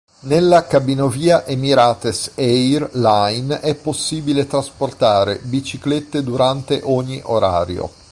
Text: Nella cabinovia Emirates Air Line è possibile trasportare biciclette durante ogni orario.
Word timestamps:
Nella 0.21 0.65
cabinovia 0.65 1.45
Emirates 1.45 2.31
Air 2.33 2.89
Line 2.95 3.59
è 3.59 3.75
possibile 3.75 4.47
trasportare 4.47 5.39
biciclette 5.43 6.23
durante 6.23 6.81
ogni 6.85 7.21
orario. 7.25 7.91